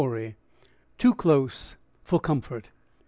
[0.97, 2.69] TOO CLOSE FOR COMFORT.